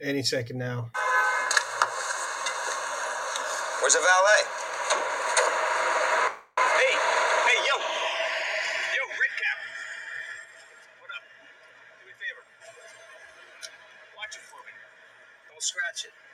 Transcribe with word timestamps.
Any 0.00 0.22
second 0.22 0.58
now. 0.58 0.90
Where's 3.82 3.94
the 3.94 3.98
valet? 3.98 4.42
Hey, 6.54 6.94
hey, 6.94 7.58
yo. 7.66 7.74
Yo, 8.94 9.02
Red 9.10 9.34
Cap. 9.34 9.58
What 11.02 11.10
up? 11.10 11.22
Do 11.98 12.06
me 12.06 12.14
a 12.14 12.18
favor. 12.22 12.46
Watch 14.14 14.38
it 14.38 14.46
for 14.46 14.62
me. 14.62 14.72
Don't 15.50 15.62
scratch 15.62 16.04
it. 16.06 16.27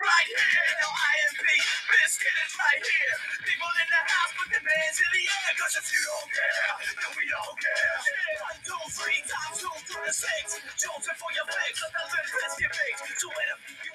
Right 0.00 0.28
here. 0.28 0.68
L-I-M-P, 0.84 1.44
biscuit 1.92 2.36
is 2.44 2.52
right 2.56 2.82
here. 2.82 3.14
People 3.44 3.72
in 3.80 3.88
the 3.92 4.02
house 4.08 4.39
hands 4.90 4.98
in 4.98 5.10
the 5.14 5.22
air. 5.22 5.54
Cause 5.54 5.76
if 5.78 5.86
you 5.86 6.02
don't 6.02 6.30
care, 6.34 6.74
then 6.98 7.10
we 7.14 7.24
don't 7.30 7.58
care. 7.62 7.98
Times 9.30 9.62
for 11.14 11.30
your 11.30 11.46
fix, 11.46 11.78
let 11.82 11.94
the 11.94 12.02
a 12.02 13.54
you 13.86 13.92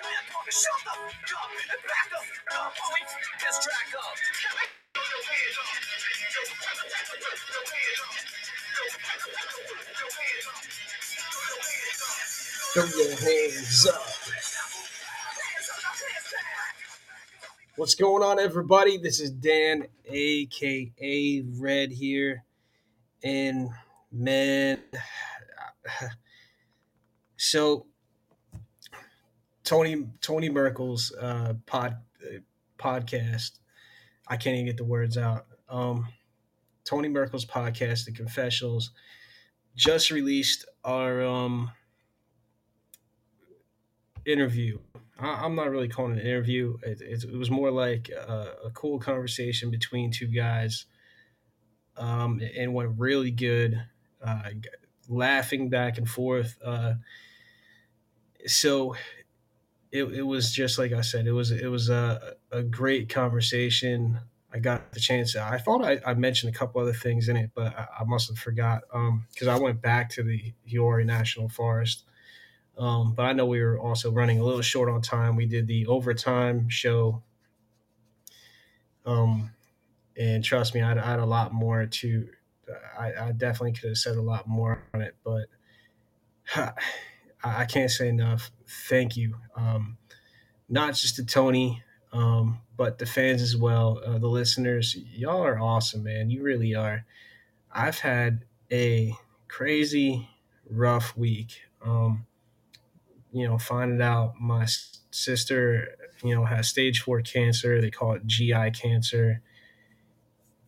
shut 0.56 0.80
the 0.88 0.96
up 0.96 1.52
and 1.52 1.82
back 1.84 2.10
up. 2.16 2.26
This 3.44 3.58
track 3.60 3.92
up. 4.00 4.16
Throw 12.74 12.88
your 12.96 13.16
hands 13.20 13.88
up. 13.92 14.15
What's 17.78 17.96
going 17.96 18.24
on, 18.24 18.40
everybody? 18.40 18.98
This 18.98 19.20
is 19.20 19.32
Dan, 19.32 19.88
aka 20.06 21.44
Red 21.60 21.92
here, 21.92 22.46
and 23.22 23.68
man, 24.14 24.80
so 27.36 27.86
Tony 29.66 30.08
Tony 30.22 30.48
Merkel's 30.50 31.14
uh, 31.20 31.56
pod 31.66 31.98
uh, 32.24 32.38
podcast. 32.80 33.60
I 34.26 34.38
can't 34.38 34.54
even 34.54 34.68
get 34.68 34.78
the 34.78 34.86
words 34.86 35.18
out. 35.18 35.46
Um, 35.68 36.08
Tony 36.86 37.10
Merkel's 37.10 37.46
podcast, 37.46 38.06
The 38.06 38.14
Confessionals, 38.14 38.92
just 39.76 40.12
released 40.12 40.64
our 40.86 41.22
um, 41.26 41.72
interview. 44.26 44.80
I, 45.20 45.46
I'm 45.46 45.56
not 45.56 45.70
really 45.70 45.88
calling 45.88 46.18
it 46.18 46.22
an 46.22 46.28
interview. 46.28 46.78
It, 46.84 47.02
it, 47.02 47.24
it 47.24 47.38
was 47.38 47.52
more 47.52 47.72
like 47.72 48.10
a, 48.10 48.56
a 48.66 48.70
cool 48.72 49.00
conversation 49.00 49.72
between 49.72 50.12
two 50.12 50.28
guys, 50.28 50.86
um, 51.98 52.42
and 52.58 52.74
went 52.74 52.94
really 52.98 53.32
good. 53.32 53.86
Uh, 54.24 54.50
laughing 55.08 55.70
back 55.70 55.98
and 55.98 56.10
forth. 56.10 56.58
Uh, 56.64 56.96
so 58.48 58.96
it, 59.92 60.04
it 60.06 60.24
was 60.24 60.52
just 60.52 60.78
like 60.78 60.92
I 60.94 61.02
said. 61.02 61.28
It 61.28 61.32
was 61.32 61.52
it 61.52 61.68
was 61.68 61.90
a, 61.90 62.36
a 62.52 62.64
great 62.64 63.10
conversation. 63.10 64.20
I 64.54 64.60
got 64.60 64.94
the 64.94 65.00
chance. 65.00 65.36
I 65.36 65.58
thought 65.58 65.84
I, 65.84 66.00
I 66.06 66.14
mentioned 66.14 66.54
a 66.56 66.58
couple 66.58 66.82
other 66.82 66.94
things 66.94 67.28
in 67.28 67.36
it, 67.36 67.52
but 67.54 67.78
I, 67.78 67.88
I 68.02 68.04
must 68.06 68.30
have 68.30 68.38
forgot 68.38 68.84
because 69.34 69.48
I 69.48 69.58
went 69.60 69.82
back 69.82 70.10
to 70.12 70.24
the 70.24 70.54
Hiori 70.70 71.06
National 71.06 71.50
Forest. 71.50 72.04
Um, 72.78 73.14
but 73.14 73.24
I 73.24 73.34
know 73.34 73.46
we 73.46 73.62
were 73.62 73.80
also 73.80 74.12
running 74.12 74.40
a 74.40 74.44
little 74.44 74.62
short 74.62 74.90
on 74.90 75.02
time. 75.02 75.36
We 75.36 75.46
did 75.46 75.68
the 75.68 75.88
overtime 75.88 76.68
show. 76.70 77.24
Um, 79.06 79.52
and 80.18 80.44
trust 80.44 80.74
me, 80.74 80.82
I 80.82 80.90
had, 80.90 80.98
I 80.98 81.06
had 81.06 81.20
a 81.20 81.26
lot 81.26 81.54
more 81.54 81.86
to. 81.86 82.28
I, 82.98 83.14
I 83.28 83.32
definitely 83.32 83.74
could 83.74 83.90
have 83.90 83.98
said 83.98 84.16
a 84.16 84.22
lot 84.22 84.48
more 84.48 84.84
on 84.94 85.02
it, 85.02 85.16
but 85.24 85.46
I, 86.56 86.74
I 87.44 87.66
can't 87.66 87.92
say 87.92 88.10
enough. 88.10 88.52
Thank 88.90 89.16
you, 89.16 89.36
um, 89.56 89.98
not 90.68 90.96
just 90.96 91.18
to 91.18 91.26
Tony, 91.26 91.84
um, 92.12 92.62
but 92.76 92.98
the 92.98 93.06
fans 93.06 93.42
as 93.42 93.56
well, 93.56 94.02
uh, 94.06 94.18
the 94.18 94.28
listeners. 94.28 94.96
Y'all 94.96 95.44
are 95.44 95.60
awesome, 95.60 96.04
man. 96.04 96.30
You 96.30 96.42
really 96.42 96.74
are. 96.74 97.06
I've 97.72 98.00
had 98.00 98.46
a 98.72 99.14
crazy, 99.48 100.28
rough 100.68 101.16
week. 101.16 101.62
Um, 101.84 102.26
you 103.36 103.46
know, 103.46 103.58
finding 103.58 104.02
out 104.02 104.36
my 104.40 104.66
sister, 105.12 105.90
you 106.24 106.34
know, 106.34 106.46
has 106.46 106.70
stage 106.70 107.02
four 107.02 107.22
cancer. 107.22 107.82
They 107.82 107.92
call 107.92 108.14
it 108.14 108.26
GI 108.26 108.72
cancer. 108.72 109.42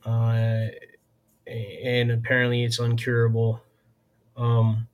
Uh, 0.05 0.67
and 1.47 2.11
apparently 2.11 2.65
it's 2.65 2.77
uncurable. 2.77 3.61
Um, 4.35 4.89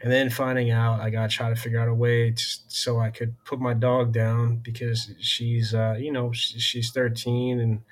and 0.00 0.10
then 0.10 0.30
finding 0.30 0.70
out, 0.70 1.00
I 1.00 1.10
got 1.10 1.28
to 1.28 1.36
try 1.36 1.50
to 1.50 1.56
figure 1.56 1.78
out 1.78 1.88
a 1.88 1.94
way 1.94 2.30
to, 2.30 2.44
so 2.68 2.98
I 2.98 3.10
could 3.10 3.36
put 3.44 3.60
my 3.60 3.74
dog 3.74 4.14
down 4.14 4.56
because 4.56 5.10
she's, 5.20 5.74
uh, 5.74 5.96
you 5.98 6.10
know, 6.10 6.32
she's 6.32 6.90
13 6.90 7.60
and 7.60 7.82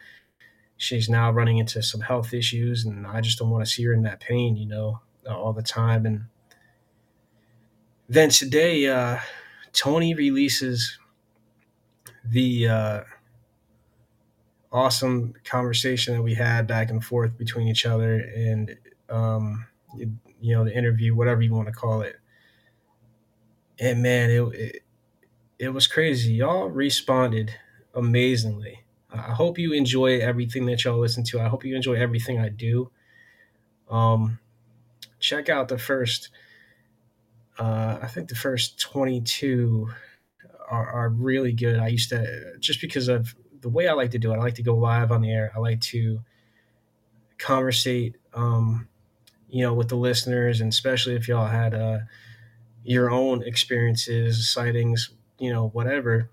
she's 0.79 1.11
now 1.11 1.31
running 1.31 1.59
into 1.59 1.83
some 1.83 2.01
health 2.01 2.33
issues. 2.33 2.87
And 2.87 3.07
I 3.07 3.21
just 3.21 3.39
don't 3.39 3.51
want 3.51 3.63
to 3.63 3.71
see 3.71 3.85
her 3.85 3.93
in 3.93 4.05
that 4.05 4.21
pain, 4.21 4.57
you 4.57 4.67
know, 4.67 5.01
all 5.29 5.53
the 5.53 5.63
time. 5.63 6.07
And 6.07 6.25
then 8.11 8.29
today, 8.29 8.87
uh, 8.89 9.19
Tony 9.73 10.15
releases 10.15 10.99
the 12.25 12.69
uh, 12.69 13.01
awesome 14.73 15.33
conversation 15.45 16.17
that 16.17 16.23
we 16.23 16.35
had 16.35 16.67
back 16.67 16.91
and 16.91 17.05
forth 17.05 17.39
between 17.39 17.69
each 17.69 17.87
other 17.87 18.17
and, 18.17 18.77
um, 19.09 19.65
you, 19.97 20.13
you 20.41 20.55
know, 20.55 20.65
the 20.65 20.77
interview, 20.77 21.15
whatever 21.15 21.41
you 21.41 21.55
want 21.55 21.69
to 21.69 21.73
call 21.73 22.03
it. 22.03 22.17
And 23.79 24.03
man, 24.03 24.29
it, 24.31 24.43
it, 24.55 24.83
it 25.61 25.69
was 25.69 25.87
crazy. 25.87 26.35
Y'all 26.35 26.69
responded 26.69 27.55
amazingly. 27.95 28.85
I 29.13 29.33
hope 29.33 29.57
you 29.57 29.73
enjoy 29.73 30.19
everything 30.19 30.67
that 30.67 30.85
y'all 30.85 30.99
listen 30.99 31.23
to. 31.25 31.41
I 31.41 31.49
hope 31.49 31.65
you 31.65 31.77
enjoy 31.77 31.95
everything 31.95 32.41
I 32.41 32.49
do. 32.49 32.91
Um, 33.89 34.41
check 35.21 35.49
out 35.49 35.69
the 35.69 35.79
first, 35.79 36.31
uh, 37.61 37.99
I 38.03 38.07
think 38.07 38.29
the 38.31 38.35
first 38.35 38.81
22 38.81 39.91
are, 40.71 40.91
are 40.91 41.09
really 41.11 41.53
good. 41.53 41.79
I 41.79 41.89
used 41.89 42.09
to, 42.09 42.55
just 42.59 42.81
because 42.81 43.09
of 43.09 43.35
the 43.61 43.69
way 43.69 43.87
I 43.87 43.93
like 43.93 44.13
to 44.13 44.19
do 44.19 44.33
it, 44.33 44.37
I 44.37 44.41
like 44.41 44.55
to 44.55 44.63
go 44.63 44.75
live 44.75 45.13
on 45.13 45.21
the 45.21 45.31
air. 45.31 45.53
I 45.55 45.59
like 45.59 45.81
to 45.83 46.23
conversate, 47.37 48.17
um, 48.33 48.89
you 49.51 49.63
know, 49.63 49.75
with 49.75 49.89
the 49.89 49.97
listeners, 49.97 50.63
and 50.63 50.73
especially 50.73 51.17
if 51.17 51.29
y'all 51.29 51.49
had 51.49 51.75
uh, 51.75 51.99
your 52.83 53.11
own 53.11 53.43
experiences, 53.43 54.49
sightings, 54.49 55.11
you 55.39 55.53
know, 55.53 55.69
whatever. 55.69 56.31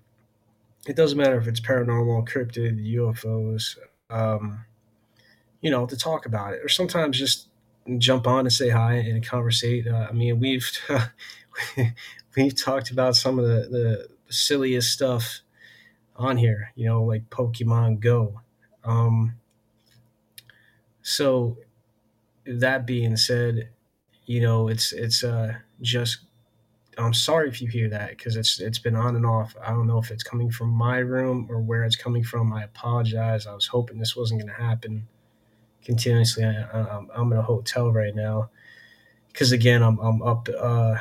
It 0.86 0.96
doesn't 0.96 1.18
matter 1.18 1.36
if 1.36 1.46
it's 1.46 1.60
paranormal, 1.60 2.26
cryptid, 2.26 2.82
UFOs, 2.94 3.76
um, 4.08 4.64
you 5.60 5.70
know, 5.70 5.84
to 5.84 5.96
talk 5.96 6.24
about 6.24 6.54
it, 6.54 6.60
or 6.64 6.70
sometimes 6.70 7.18
just 7.18 7.47
jump 7.96 8.26
on 8.26 8.40
and 8.40 8.52
say 8.52 8.68
hi 8.68 8.94
and 8.94 9.26
conversate. 9.26 9.86
Uh, 9.86 10.06
I 10.08 10.12
mean, 10.12 10.38
we've 10.38 10.70
we've 12.36 12.54
talked 12.54 12.90
about 12.90 13.16
some 13.16 13.38
of 13.38 13.46
the, 13.46 13.68
the 13.70 14.08
silliest 14.30 14.92
stuff 14.92 15.40
on 16.16 16.36
here, 16.36 16.72
you 16.74 16.86
know, 16.86 17.02
like 17.04 17.30
Pokemon 17.30 18.00
Go. 18.00 18.40
Um, 18.84 19.36
so 21.02 21.58
that 22.46 22.86
being 22.86 23.16
said, 23.16 23.70
you 24.26 24.40
know, 24.40 24.68
it's 24.68 24.92
it's 24.92 25.24
uh, 25.24 25.54
just. 25.80 26.18
I'm 26.98 27.14
sorry 27.14 27.48
if 27.48 27.62
you 27.62 27.68
hear 27.68 27.88
that 27.90 28.10
because 28.10 28.34
it's 28.34 28.60
it's 28.60 28.80
been 28.80 28.96
on 28.96 29.14
and 29.14 29.24
off. 29.24 29.54
I 29.64 29.70
don't 29.70 29.86
know 29.86 29.98
if 29.98 30.10
it's 30.10 30.24
coming 30.24 30.50
from 30.50 30.70
my 30.70 30.98
room 30.98 31.46
or 31.48 31.60
where 31.60 31.84
it's 31.84 31.94
coming 31.94 32.24
from. 32.24 32.52
I 32.52 32.64
apologize. 32.64 33.46
I 33.46 33.54
was 33.54 33.68
hoping 33.68 33.98
this 33.98 34.16
wasn't 34.16 34.40
going 34.40 34.52
to 34.52 34.60
happen. 34.60 35.06
Continuously. 35.84 36.44
I, 36.44 36.64
I'm, 36.72 37.08
I'm 37.14 37.32
in 37.32 37.38
a 37.38 37.42
hotel 37.42 37.92
right 37.92 38.14
now 38.14 38.50
because 39.32 39.52
again, 39.52 39.82
I'm 39.82 39.98
I'm 40.00 40.22
up 40.22 40.48
uh, 40.58 40.96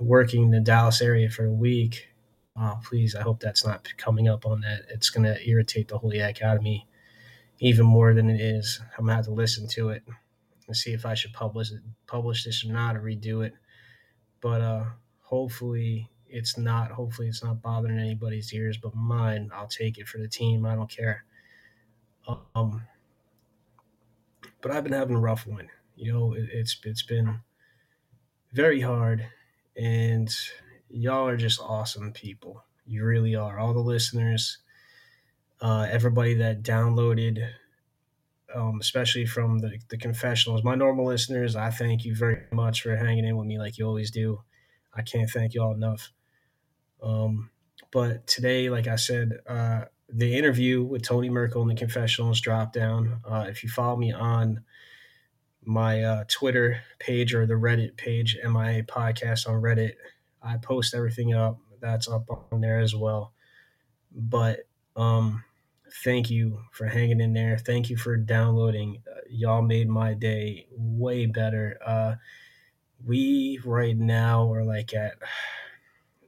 working 0.00 0.44
in 0.44 0.50
the 0.50 0.60
Dallas 0.60 1.02
area 1.02 1.28
for 1.30 1.44
a 1.44 1.52
week. 1.52 2.08
Oh, 2.56 2.78
please, 2.84 3.14
I 3.14 3.22
hope 3.22 3.40
that's 3.40 3.66
not 3.66 3.88
coming 3.96 4.28
up 4.28 4.46
on 4.46 4.60
that. 4.62 4.82
It's 4.88 5.10
gonna 5.10 5.36
irritate 5.44 5.88
the 5.88 5.98
holy 5.98 6.22
me 6.62 6.86
even 7.60 7.86
more 7.86 8.14
than 8.14 8.30
it 8.30 8.40
is. 8.40 8.80
I'm 8.96 9.04
gonna 9.04 9.16
have 9.16 9.26
to 9.26 9.32
listen 9.32 9.68
to 9.68 9.90
it 9.90 10.02
and 10.66 10.76
see 10.76 10.92
if 10.92 11.04
I 11.04 11.14
should 11.14 11.32
publish 11.32 11.72
it, 11.72 11.80
publish 12.06 12.44
this 12.44 12.64
or 12.64 12.72
not, 12.72 12.96
or 12.96 13.00
redo 13.00 13.44
it. 13.44 13.54
But 14.40 14.60
uh, 14.60 14.84
hopefully 15.20 16.10
it's 16.28 16.56
not. 16.56 16.90
Hopefully 16.90 17.28
it's 17.28 17.44
not 17.44 17.62
bothering 17.62 17.98
anybody's 17.98 18.52
ears 18.52 18.78
but 18.78 18.94
mine. 18.94 19.50
I'll 19.54 19.68
take 19.68 19.98
it 19.98 20.08
for 20.08 20.18
the 20.18 20.28
team. 20.28 20.64
I 20.64 20.74
don't 20.74 20.90
care. 20.90 21.24
Um, 22.54 22.82
but 24.64 24.72
I've 24.72 24.82
been 24.82 24.94
having 24.94 25.14
a 25.14 25.20
rough 25.20 25.46
one. 25.46 25.68
You 25.94 26.10
know, 26.10 26.32
it, 26.32 26.48
it's 26.50 26.80
it's 26.84 27.02
been 27.02 27.40
very 28.54 28.80
hard, 28.80 29.26
and 29.76 30.34
y'all 30.88 31.28
are 31.28 31.36
just 31.36 31.60
awesome 31.60 32.12
people. 32.14 32.64
You 32.86 33.04
really 33.04 33.36
are. 33.36 33.58
All 33.58 33.74
the 33.74 33.80
listeners, 33.80 34.58
uh, 35.60 35.86
everybody 35.90 36.32
that 36.36 36.62
downloaded, 36.62 37.46
um, 38.54 38.78
especially 38.80 39.26
from 39.26 39.58
the, 39.58 39.78
the 39.90 39.98
confessionals. 39.98 40.64
My 40.64 40.74
normal 40.74 41.04
listeners, 41.04 41.56
I 41.56 41.68
thank 41.68 42.06
you 42.06 42.16
very 42.16 42.44
much 42.50 42.80
for 42.80 42.96
hanging 42.96 43.26
in 43.26 43.36
with 43.36 43.46
me 43.46 43.58
like 43.58 43.76
you 43.76 43.86
always 43.86 44.10
do. 44.10 44.40
I 44.94 45.02
can't 45.02 45.28
thank 45.28 45.52
y'all 45.52 45.74
enough. 45.74 46.10
Um, 47.02 47.50
but 47.92 48.26
today, 48.26 48.70
like 48.70 48.86
I 48.86 48.96
said, 48.96 49.40
uh, 49.46 49.84
the 50.08 50.36
interview 50.36 50.82
with 50.82 51.02
Tony 51.02 51.30
Merkel 51.30 51.62
in 51.62 51.68
the 51.68 51.74
confessionals 51.74 52.40
drop 52.40 52.72
down. 52.72 53.20
Uh, 53.24 53.46
if 53.48 53.62
you 53.62 53.68
follow 53.68 53.96
me 53.96 54.12
on 54.12 54.64
my 55.64 56.02
uh, 56.02 56.24
Twitter 56.28 56.80
page 56.98 57.34
or 57.34 57.46
the 57.46 57.54
Reddit 57.54 57.96
page, 57.96 58.36
MIA 58.42 58.82
Podcast 58.82 59.48
on 59.48 59.62
Reddit, 59.62 59.94
I 60.42 60.58
post 60.58 60.94
everything 60.94 61.34
up. 61.34 61.58
That's 61.80 62.08
up 62.08 62.28
on 62.52 62.60
there 62.60 62.80
as 62.80 62.94
well. 62.94 63.32
But 64.12 64.60
um, 64.96 65.44
thank 66.02 66.30
you 66.30 66.60
for 66.72 66.86
hanging 66.86 67.20
in 67.20 67.32
there. 67.32 67.58
Thank 67.58 67.90
you 67.90 67.96
for 67.96 68.16
downloading. 68.16 69.02
Uh, 69.10 69.20
y'all 69.28 69.62
made 69.62 69.88
my 69.88 70.14
day 70.14 70.66
way 70.72 71.26
better. 71.26 71.78
Uh, 71.84 72.14
we 73.04 73.58
right 73.64 73.96
now 73.96 74.52
are 74.52 74.64
like 74.64 74.94
at 74.94 75.14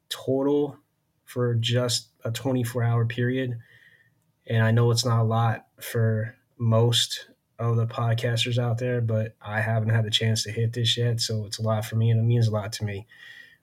total 0.09 0.79
for 1.27 1.55
just 1.55 2.09
a 2.25 2.31
24 2.31 2.83
hour 2.83 3.05
period. 3.05 3.59
And 4.47 4.65
I 4.65 4.71
know 4.71 4.91
it's 4.91 5.05
not 5.05 5.21
a 5.21 5.25
lot 5.25 5.67
for 5.81 6.35
most 6.57 7.29
of 7.59 7.77
the 7.77 7.87
podcasters 7.87 8.59
out 8.59 8.79
there, 8.79 9.01
but 9.01 9.35
I 9.43 9.61
haven't 9.61 9.91
had 9.91 10.05
the 10.05 10.11
chance 10.11 10.45
to 10.45 10.53
hit 10.53 10.73
this 10.73 10.97
yet. 10.97 11.21
So 11.21 11.45
it's 11.45 11.59
a 11.59 11.63
lot 11.63 11.85
for 11.85 11.97
me 11.97 12.11
and 12.11 12.21
it 12.21 12.23
means 12.23 12.49
a 12.49 12.53
lot 12.53 12.73
to 12.75 12.85
me. 12.85 13.07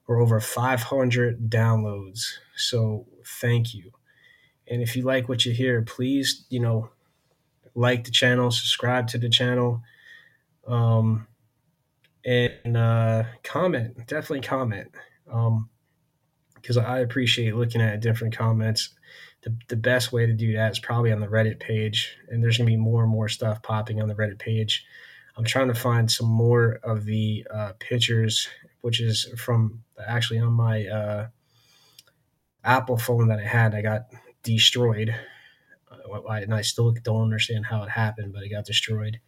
We're 0.06 0.20
over 0.20 0.38
500 0.38 1.48
downloads. 1.50 2.34
So 2.56 3.06
thank 3.40 3.74
you. 3.74 3.92
And 4.68 4.82
if 4.82 4.94
you 4.94 5.02
like 5.02 5.28
what 5.28 5.44
you 5.44 5.52
hear, 5.52 5.82
please, 5.82 6.44
you 6.50 6.60
know, 6.60 6.90
like 7.74 8.04
the 8.04 8.10
channel, 8.10 8.50
subscribe 8.50 9.08
to 9.08 9.18
the 9.18 9.28
channel, 9.28 9.82
um, 10.66 11.26
and 12.24 12.76
uh, 12.76 13.24
comment. 13.42 14.06
Definitely 14.06 14.40
comment. 14.40 14.90
Um, 15.30 15.68
because 16.64 16.78
I 16.78 17.00
appreciate 17.00 17.54
looking 17.54 17.82
at 17.82 18.00
different 18.00 18.34
comments. 18.34 18.94
The, 19.42 19.54
the 19.68 19.76
best 19.76 20.12
way 20.12 20.24
to 20.24 20.32
do 20.32 20.54
that 20.54 20.72
is 20.72 20.78
probably 20.78 21.12
on 21.12 21.20
the 21.20 21.26
Reddit 21.26 21.60
page, 21.60 22.16
and 22.28 22.42
there's 22.42 22.56
gonna 22.56 22.70
be 22.70 22.78
more 22.78 23.02
and 23.02 23.12
more 23.12 23.28
stuff 23.28 23.62
popping 23.62 24.00
on 24.00 24.08
the 24.08 24.14
Reddit 24.14 24.38
page. 24.38 24.86
I'm 25.36 25.44
trying 25.44 25.68
to 25.68 25.74
find 25.74 26.10
some 26.10 26.26
more 26.26 26.80
of 26.82 27.04
the 27.04 27.46
uh, 27.52 27.72
pictures, 27.80 28.48
which 28.80 28.98
is 28.98 29.28
from 29.36 29.82
actually 30.06 30.38
on 30.38 30.54
my 30.54 30.86
uh, 30.86 31.26
Apple 32.64 32.96
phone 32.96 33.28
that 33.28 33.40
I 33.40 33.46
had. 33.46 33.74
I 33.74 33.82
got 33.82 34.06
destroyed, 34.42 35.14
uh, 35.90 36.30
and 36.30 36.54
I 36.54 36.62
still 36.62 36.92
don't 36.92 37.24
understand 37.24 37.66
how 37.66 37.82
it 37.82 37.90
happened, 37.90 38.32
but 38.32 38.42
it 38.42 38.48
got 38.48 38.64
destroyed. 38.64 39.20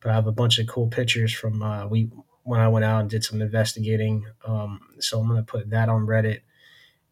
But 0.00 0.10
I 0.10 0.14
have 0.14 0.26
a 0.26 0.32
bunch 0.32 0.58
of 0.58 0.66
cool 0.66 0.88
pictures 0.88 1.32
from 1.32 1.62
uh, 1.62 1.86
we 1.86 2.10
when 2.42 2.60
I 2.60 2.68
went 2.68 2.84
out 2.84 3.00
and 3.00 3.08
did 3.08 3.24
some 3.24 3.40
investigating. 3.40 4.26
Um, 4.44 4.80
so 4.98 5.18
I'm 5.18 5.28
gonna 5.28 5.42
put 5.42 5.70
that 5.70 5.88
on 5.88 6.06
Reddit 6.06 6.40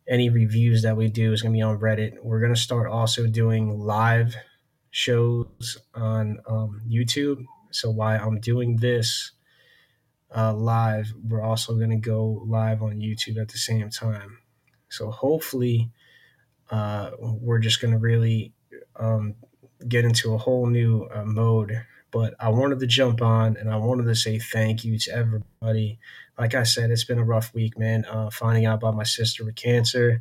any 0.07 0.29
reviews 0.29 0.83
that 0.83 0.97
we 0.97 1.09
do 1.09 1.33
is 1.33 1.43
going 1.43 1.53
to 1.53 1.57
be 1.57 1.63
on 1.63 1.79
Reddit. 1.79 2.23
We're 2.23 2.41
going 2.41 2.55
to 2.55 2.61
start 2.61 2.91
also 2.91 3.27
doing 3.27 3.79
live 3.79 4.37
shows 4.91 5.79
on 5.95 6.39
um, 6.47 6.83
YouTube. 6.89 7.45
So 7.71 7.91
while 7.91 8.21
I'm 8.21 8.41
doing 8.41 8.77
this 8.77 9.33
uh, 10.35 10.55
live, 10.55 11.13
we're 11.27 11.43
also 11.43 11.75
going 11.75 11.91
to 11.91 11.97
go 11.97 12.45
live 12.47 12.83
on 12.83 13.01
YouTube 13.01 13.41
at 13.41 13.49
the 13.49 13.59
same 13.59 13.91
time. 13.91 14.39
So 14.89 15.11
hopefully, 15.11 15.91
uh, 16.71 17.11
we're 17.19 17.59
just 17.59 17.81
going 17.81 17.93
to 17.93 17.99
really 17.99 18.53
um, 18.97 19.35
get 19.89 20.05
into 20.05 20.35
a 20.35 20.39
whole 20.39 20.67
new 20.67 21.09
uh, 21.13 21.25
mode. 21.25 21.85
But 22.11 22.35
I 22.39 22.51
wanted 22.51 22.79
to 22.81 22.87
jump 22.87 23.23
on 23.23 23.57
and 23.57 23.69
I 23.69 23.77
wanted 23.77 24.05
to 24.05 24.15
say 24.15 24.39
thank 24.39 24.85
you 24.85 24.99
to 24.99 25.13
everybody 25.13 25.99
like 26.39 26.55
I 26.55 26.65
said, 26.65 26.91
it's 26.91 27.05
been 27.05 27.19
a 27.19 27.25
rough 27.25 27.55
week, 27.55 27.79
man. 27.79 28.05
Uh, 28.07 28.31
finding 28.31 28.67
out 28.67 28.79
about 28.79 28.97
my 28.97 29.05
sister 29.05 29.45
with 29.45 29.55
cancer, 29.55 30.21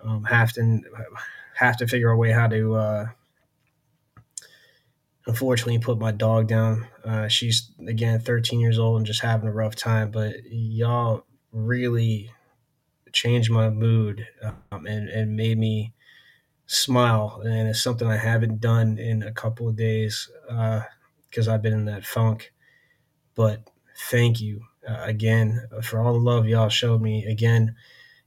um, 0.00 0.24
have 0.24 0.52
to 0.54 0.80
have 1.54 1.76
to 1.78 1.86
figure 1.86 2.10
a 2.10 2.16
way 2.16 2.30
how 2.30 2.46
to. 2.48 2.74
Uh, 2.74 3.06
unfortunately, 5.26 5.78
put 5.78 5.98
my 5.98 6.12
dog 6.12 6.46
down. 6.46 6.86
Uh, 7.04 7.28
she's 7.28 7.70
again 7.86 8.20
13 8.20 8.60
years 8.60 8.78
old 8.78 8.98
and 8.98 9.06
just 9.06 9.20
having 9.20 9.48
a 9.48 9.52
rough 9.52 9.74
time. 9.74 10.10
But 10.10 10.36
y'all 10.46 11.24
really 11.50 12.30
changed 13.12 13.50
my 13.50 13.68
mood 13.68 14.26
um, 14.70 14.86
and 14.86 15.08
and 15.08 15.36
made 15.36 15.58
me 15.58 15.92
smile. 16.66 17.42
And 17.44 17.68
it's 17.68 17.82
something 17.82 18.06
I 18.06 18.16
haven't 18.16 18.60
done 18.60 18.96
in 18.96 19.24
a 19.24 19.32
couple 19.32 19.68
of 19.68 19.76
days 19.76 20.30
because 20.48 21.48
uh, 21.48 21.54
I've 21.54 21.62
been 21.62 21.72
in 21.72 21.86
that 21.86 22.06
funk. 22.06 22.52
But 23.34 23.68
thank 24.08 24.40
you 24.40 24.62
uh, 24.88 25.02
again 25.02 25.68
for 25.82 26.00
all 26.00 26.12
the 26.12 26.18
love 26.18 26.46
y'all 26.46 26.68
showed 26.68 27.00
me. 27.00 27.24
Again, 27.26 27.74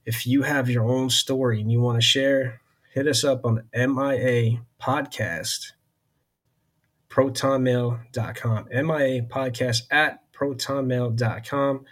if 0.04 0.26
you 0.26 0.42
have 0.42 0.70
your 0.70 0.84
own 0.84 1.10
story 1.10 1.60
and 1.60 1.70
you 1.70 1.80
want 1.80 2.00
to 2.00 2.06
share, 2.06 2.60
hit 2.92 3.06
us 3.06 3.24
up 3.24 3.44
on 3.44 3.64
MIA 3.74 4.60
podcast 4.80 5.72
protonmail.com 7.16 8.68
mia 8.70 9.22
podcast 9.22 9.82
at 9.90 10.20
protonmail.com 10.34 11.84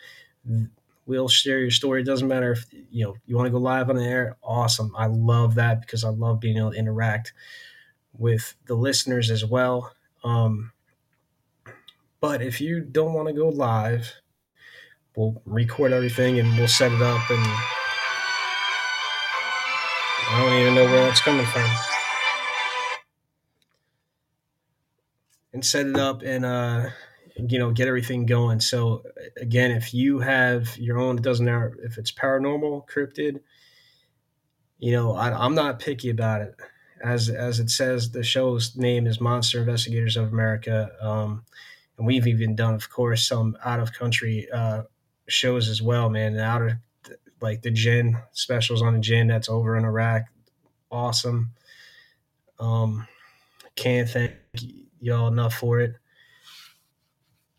we'll 1.07 1.29
share 1.29 1.61
your 1.61 1.71
story 1.71 2.03
it 2.03 2.05
doesn't 2.05 2.29
matter 2.29 2.53
if 2.53 2.67
you 2.91 3.07
know 3.07 3.17
you 3.25 3.35
want 3.35 3.47
to 3.47 3.51
go 3.51 3.57
live 3.57 3.89
on 3.89 3.97
the 3.97 4.05
air 4.05 4.37
awesome 4.43 4.95
i 4.99 5.07
love 5.07 5.55
that 5.55 5.81
because 5.81 6.05
i 6.05 6.11
love 6.11 6.41
being 6.41 6.59
able 6.59 6.73
to 6.73 6.77
interact 6.77 7.33
with 8.19 8.55
the 8.67 8.75
listeners 8.75 9.31
as 9.31 9.45
well 9.45 9.93
um, 10.25 10.73
but 12.21 12.43
if 12.43 12.61
you 12.61 12.81
don't 12.81 13.15
want 13.15 13.27
to 13.27 13.35
go 13.35 13.49
live 13.49 14.13
we'll 15.17 15.41
record 15.45 15.93
everything 15.93 16.39
and 16.39 16.57
we'll 16.57 16.69
set 16.69 16.93
it 16.93 17.03
up 17.03 17.31
and 17.31 17.45
I 20.27 20.41
don't 20.43 20.61
even 20.61 20.75
know 20.75 20.85
where 20.85 21.09
it's 21.09 21.21
coming 21.21 21.47
from. 21.47 21.71
And 25.53 25.65
set 25.65 25.87
it 25.87 25.97
up 25.97 26.23
and 26.23 26.45
uh 26.45 26.87
you 27.37 27.59
know 27.59 27.71
get 27.71 27.89
everything 27.89 28.27
going. 28.27 28.61
So 28.61 29.05
again, 29.41 29.71
if 29.71 29.95
you 29.95 30.19
have 30.21 30.77
your 30.79 30.99
own, 30.99 31.19
it 31.19 31.23
doesn't 31.23 31.45
matter 31.45 31.77
if 31.85 31.99
it's 31.99 32.13
paranormal, 32.13 32.89
cryptid. 32.89 33.41
You 34.79 34.93
know, 34.93 35.15
I, 35.15 35.45
am 35.45 35.55
not 35.55 35.79
picky 35.79 36.11
about 36.11 36.43
it. 36.43 36.57
As 37.03 37.29
as 37.29 37.61
it 37.61 37.71
says, 37.71 38.11
the 38.11 38.25
show's 38.25 38.77
name 38.77 39.07
is 39.07 39.21
Monster 39.21 39.61
Investigators 39.61 40.17
of 40.17 40.33
America. 40.33 40.91
Um, 41.01 41.45
and 41.97 42.07
we've 42.07 42.27
even 42.27 42.57
done, 42.57 42.75
of 42.75 42.91
course, 42.91 43.27
some 43.27 43.57
out 43.65 43.79
of 43.79 43.93
country 43.93 44.49
uh, 44.53 44.83
shows 45.29 45.69
as 45.69 45.81
well, 45.83 46.09
man. 46.11 46.39
Out 46.39 46.63
of 46.63 46.73
like 47.41 47.63
the 47.63 47.71
djinn 47.71 48.19
specials 48.33 48.83
on 48.83 48.95
the 48.95 49.01
djinn 49.01 49.29
that's 49.29 49.49
over 49.49 49.77
in 49.77 49.85
Iraq, 49.85 50.25
awesome. 50.91 51.53
Um, 52.59 53.07
can't 53.77 54.09
thank 54.09 54.33
y'all 55.01 55.29
enough 55.29 55.55
for 55.55 55.81
it. 55.81 55.95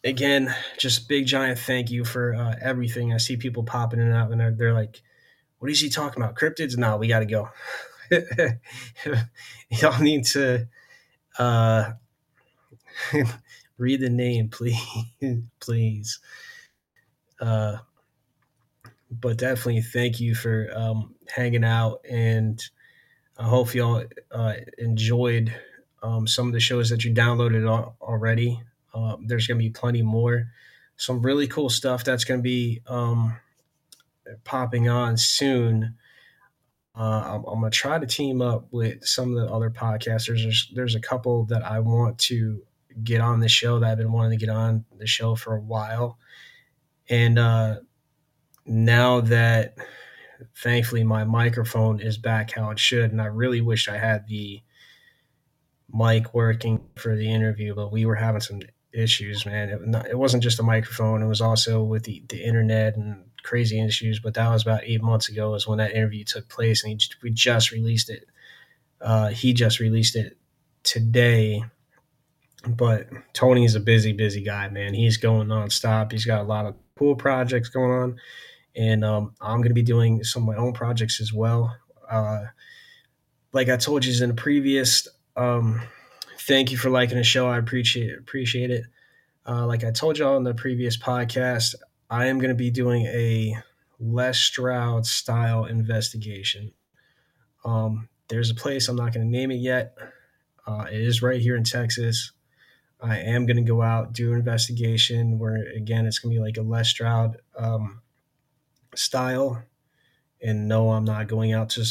Again, 0.03 0.53
just 0.77 1.09
big 1.09 1.25
giant 1.25 1.59
thank 1.59 1.89
you 1.89 2.05
for 2.05 2.35
uh, 2.35 2.55
everything. 2.61 3.13
I 3.13 3.17
see 3.17 3.37
people 3.37 3.63
popping 3.63 3.99
in 3.99 4.07
and 4.07 4.15
out, 4.15 4.31
and 4.31 4.39
they're, 4.39 4.51
they're 4.51 4.73
like, 4.73 5.01
"What 5.59 5.71
is 5.71 5.81
he 5.81 5.89
talking 5.89 6.21
about? 6.21 6.35
Cryptids? 6.35 6.77
No, 6.77 6.97
we 6.97 7.07
got 7.07 7.19
to 7.19 7.25
go." 7.25 7.49
y'all 9.69 10.01
need 10.01 10.25
to 10.25 10.67
uh, 11.39 11.91
read 13.77 13.99
the 13.99 14.09
name, 14.09 14.49
please, 14.49 14.79
please. 15.59 16.19
Uh, 17.39 17.77
but 19.11 19.37
definitely 19.37 19.81
thank 19.81 20.19
you 20.19 20.35
for 20.35 20.69
um, 20.75 21.15
hanging 21.27 21.63
out, 21.63 22.01
and 22.09 22.61
I 23.37 23.43
hope 23.43 23.73
y'all 23.73 24.03
uh, 24.31 24.53
enjoyed 24.77 25.53
um, 26.01 26.27
some 26.27 26.47
of 26.47 26.53
the 26.53 26.59
shows 26.59 26.89
that 26.89 27.03
you 27.03 27.13
downloaded 27.13 27.67
al- 27.67 27.95
already. 28.01 28.61
Uh, 28.93 29.17
there's 29.25 29.47
going 29.47 29.59
to 29.59 29.63
be 29.63 29.69
plenty 29.69 30.01
more. 30.01 30.47
Some 30.97 31.21
really 31.21 31.47
cool 31.47 31.69
stuff 31.69 32.03
that's 32.03 32.23
going 32.23 32.39
to 32.39 32.43
be 32.43 32.81
um, 32.87 33.35
popping 34.43 34.89
on 34.89 35.17
soon. 35.17 35.95
Uh, 36.97 37.35
I'm, 37.35 37.43
I'm 37.45 37.59
gonna 37.59 37.69
try 37.71 37.99
to 37.99 38.07
team 38.07 38.41
up 38.41 38.67
with 38.71 39.05
some 39.05 39.35
of 39.35 39.43
the 39.43 39.53
other 39.53 39.69
podcasters. 39.69 40.43
There's 40.43 40.71
there's 40.73 40.95
a 40.95 41.01
couple 41.01 41.43
that 41.45 41.63
I 41.63 41.79
want 41.79 42.17
to 42.19 42.63
get 43.03 43.19
on 43.19 43.41
the 43.41 43.49
show 43.49 43.79
that 43.79 43.91
I've 43.91 43.97
been 43.97 44.13
wanting 44.13 44.39
to 44.39 44.45
get 44.45 44.53
on 44.53 44.85
the 44.97 45.05
show 45.05 45.35
for 45.35 45.55
a 45.55 45.61
while, 45.61 46.17
and 47.09 47.37
uh, 47.39 47.75
now 48.65 49.21
that 49.21 49.75
thankfully 50.55 51.03
my 51.03 51.23
microphone 51.23 51.99
is 51.99 52.17
back 52.17 52.51
how 52.51 52.71
it 52.71 52.79
should, 52.79 53.11
and 53.11 53.21
I 53.21 53.25
really 53.25 53.61
wish 53.61 53.87
I 53.87 53.97
had 53.97 54.27
the 54.27 54.61
mic 55.91 56.33
working 56.33 56.81
for 56.95 57.15
the 57.15 57.31
interview, 57.31 57.75
but 57.75 57.91
we 57.91 58.05
were 58.05 58.15
having 58.15 58.41
some 58.41 58.61
issues, 58.91 59.45
man. 59.45 59.69
It, 59.69 59.87
not, 59.87 60.07
it 60.07 60.17
wasn't 60.17 60.43
just 60.43 60.57
the 60.57 60.63
microphone; 60.63 61.21
it 61.21 61.27
was 61.27 61.41
also 61.41 61.83
with 61.83 62.03
the 62.03 62.23
the 62.29 62.43
internet 62.43 62.95
and 62.95 63.25
crazy 63.43 63.79
issues. 63.79 64.19
But 64.19 64.33
that 64.35 64.49
was 64.49 64.63
about 64.63 64.83
eight 64.83 65.01
months 65.01 65.29
ago, 65.29 65.53
is 65.55 65.67
when 65.67 65.77
that 65.77 65.93
interview 65.93 66.23
took 66.23 66.49
place, 66.49 66.83
and 66.83 66.99
he, 67.01 67.09
we 67.21 67.31
just 67.31 67.71
released 67.71 68.09
it. 68.09 68.25
Uh, 68.99 69.29
he 69.29 69.53
just 69.53 69.79
released 69.79 70.15
it 70.15 70.37
today. 70.83 71.63
But 72.67 73.09
Tony's 73.33 73.75
a 73.75 73.79
busy, 73.79 74.11
busy 74.11 74.41
guy, 74.41 74.69
man. 74.69 74.95
He's 74.95 75.17
going 75.17 75.47
nonstop. 75.47 76.11
He's 76.11 76.25
got 76.25 76.41
a 76.41 76.47
lot 76.47 76.65
of 76.65 76.75
cool 76.97 77.15
projects 77.15 77.69
going 77.69 77.91
on, 77.91 78.15
and 78.75 79.03
um, 79.03 79.33
I'm 79.41 79.57
going 79.57 79.69
to 79.69 79.75
be 79.75 79.83
doing 79.83 80.23
some 80.23 80.43
of 80.43 80.55
my 80.55 80.61
own 80.61 80.73
projects 80.73 81.19
as 81.19 81.33
well. 81.33 81.75
Uh, 82.09 82.45
like 83.51 83.69
I 83.69 83.77
told 83.77 84.05
you 84.05 84.23
in 84.23 84.29
the 84.29 84.35
previous, 84.35 85.07
um, 85.35 85.81
thank 86.41 86.71
you 86.71 86.77
for 86.77 86.89
liking 86.89 87.17
the 87.17 87.23
show. 87.23 87.47
I 87.47 87.57
appreciate 87.57 88.17
appreciate 88.17 88.71
it. 88.71 88.85
Uh, 89.47 89.65
like 89.65 89.83
I 89.83 89.91
told 89.91 90.17
y'all 90.17 90.37
in 90.37 90.43
the 90.43 90.53
previous 90.53 90.97
podcast, 90.97 91.75
I 92.09 92.27
am 92.27 92.39
going 92.39 92.49
to 92.49 92.55
be 92.55 92.71
doing 92.71 93.05
a 93.05 93.57
Les 93.99 94.39
Stroud 94.39 95.05
style 95.05 95.65
investigation. 95.65 96.71
Um, 97.63 98.09
there's 98.27 98.49
a 98.49 98.55
place 98.55 98.87
I'm 98.87 98.95
not 98.95 99.13
going 99.13 99.25
to 99.25 99.37
name 99.37 99.51
it 99.51 99.55
yet. 99.55 99.97
Uh, 100.65 100.85
it 100.91 100.99
is 101.01 101.21
right 101.21 101.41
here 101.41 101.55
in 101.55 101.63
Texas. 101.63 102.31
I 103.01 103.19
am 103.19 103.45
going 103.45 103.57
to 103.57 103.63
go 103.63 103.81
out 103.81 104.13
do 104.13 104.31
an 104.31 104.39
investigation 104.39 105.37
where 105.37 105.55
again 105.75 106.05
it's 106.05 106.19
going 106.19 106.33
to 106.33 106.39
be 106.39 106.43
like 106.43 106.57
a 106.57 106.61
Les 106.61 106.89
Stroud 106.89 107.37
um, 107.57 108.01
style, 108.95 109.63
and 110.41 110.67
no, 110.67 110.91
I'm 110.91 111.05
not 111.05 111.27
going 111.27 111.53
out 111.53 111.69
to 111.71 111.85